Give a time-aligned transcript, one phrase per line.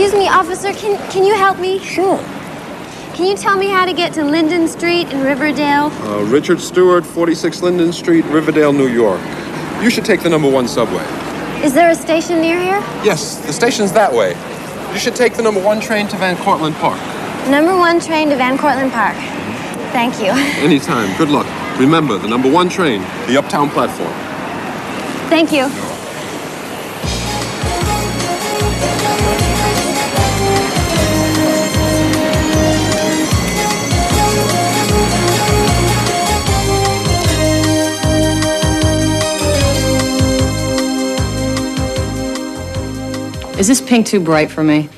[0.00, 1.78] officer, can, can you help me?
[1.78, 2.18] Sure.
[3.14, 5.90] Can you tell me how to get to Linden Street in Riverdale?
[6.02, 9.20] Uh, Richard Stewart, 46 Linden Street, Riverdale, New York.
[9.82, 11.04] You should take the number one subway.
[11.62, 12.80] Is there a station near here?
[13.04, 14.30] Yes, the station's that way.
[14.92, 16.98] You should take the number one train to Van Cortlandt Park.
[17.50, 19.16] Number one train to Van Cortlandt Park.
[19.92, 20.30] Thank you.
[20.64, 21.16] Anytime.
[21.18, 21.46] Good luck.
[21.78, 24.12] Remember, the number one train, the uptown platform.
[25.28, 25.91] Thank you.
[43.58, 44.88] Is this pink too bright for me?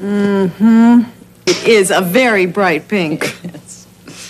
[0.00, 1.02] Mm-hmm.
[1.46, 3.22] It is a very bright pink.
[3.44, 3.86] yes.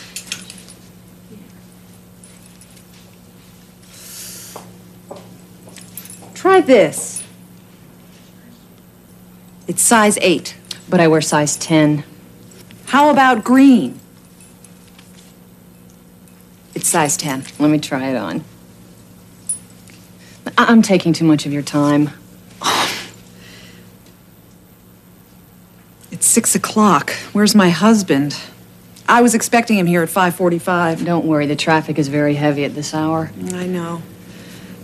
[6.34, 7.22] Try this.
[9.66, 10.56] It's size 8.
[10.88, 12.04] But I wear size 10.
[12.86, 14.00] How about green?
[16.74, 17.44] It's size 10.
[17.58, 18.44] Let me try it on.
[20.56, 22.10] I- I'm taking too much of your time.
[26.10, 27.10] It's 6 o'clock.
[27.32, 28.40] Where's my husband?
[29.06, 31.04] I was expecting him here at 5:45.
[31.04, 33.30] Don't worry, the traffic is very heavy at this hour.
[33.52, 34.02] I know.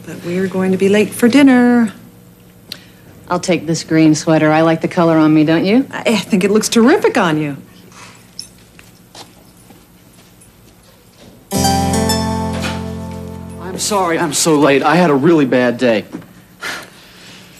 [0.06, 1.92] But we're going to be late for dinner.
[3.28, 4.50] I'll take this green sweater.
[4.50, 5.86] I like the color on me, don't you?
[5.90, 7.56] I think it looks terrific on you.
[13.62, 14.82] I'm sorry I'm so late.
[14.82, 16.04] I had a really bad day.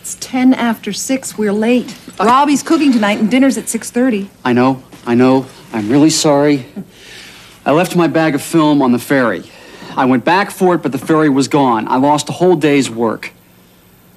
[0.00, 1.38] It's 10 after 6.
[1.38, 1.96] We're late.
[2.18, 4.28] Robbie's cooking tonight and dinner's at 6:30.
[4.44, 5.46] I know, I know.
[5.72, 6.66] I'm really sorry.
[7.66, 9.50] I left my bag of film on the ferry.
[9.96, 11.88] I went back for it, but the ferry was gone.
[11.88, 13.32] I lost a whole day's work.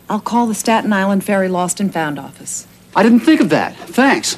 [0.09, 2.65] I'll call the Staten Island Ferry Lost and Found office.
[2.95, 3.75] I didn't think of that.
[3.75, 4.37] Thanks.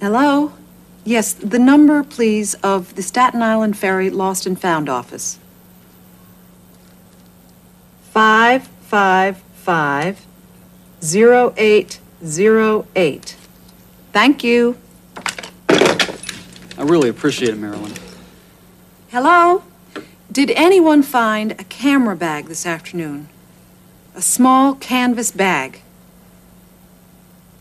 [0.00, 0.52] Hello?
[1.04, 5.38] Yes, the number, please, of the Staten Island Ferry Lost and Found office.
[8.20, 10.26] Five, five, five,
[11.02, 13.34] zero, eight, zero, eight.
[14.12, 14.76] Thank you.
[15.70, 17.94] I really appreciate it, Marilyn.
[19.08, 19.62] Hello?
[20.30, 23.30] Did anyone find a camera bag this afternoon?
[24.14, 25.80] A small canvas bag?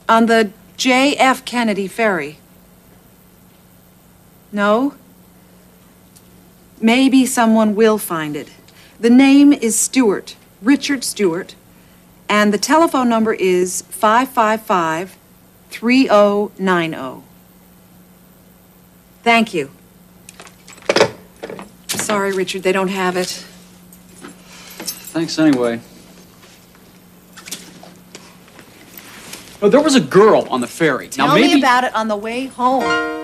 [0.09, 1.45] On the J.F.
[1.45, 2.37] Kennedy ferry?
[4.51, 4.95] No?
[6.81, 8.49] Maybe someone will find it.
[8.99, 11.55] The name is Stewart, Richard Stewart,
[12.27, 15.17] and the telephone number is 555
[15.69, 17.23] 3090.
[19.23, 19.71] Thank you.
[21.87, 23.27] Sorry, Richard, they don't have it.
[25.11, 25.79] Thanks anyway.
[29.61, 31.09] Oh, there was a girl on the ferry.
[31.09, 33.18] Tell now maybe me about it on the way home.